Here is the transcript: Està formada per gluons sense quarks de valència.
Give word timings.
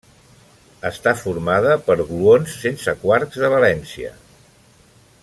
Està 0.89 1.11
formada 1.19 1.75
per 1.89 1.97
gluons 1.99 2.57
sense 2.65 2.97
quarks 3.05 3.41
de 3.45 3.55
valència. 3.57 4.13